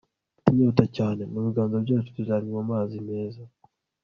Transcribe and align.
mfite 0.29 0.47
inyota 0.53 0.85
cyane! 0.97 1.21
mu 1.31 1.37
biganza 1.45 1.77
byacu 1.85 2.09
tuzanywa 2.15 2.59
amazi 2.63 2.97
meza 3.07 3.41